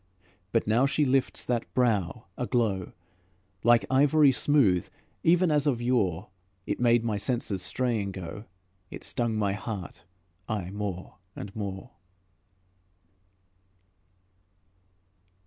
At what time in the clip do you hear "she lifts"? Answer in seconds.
0.87-1.45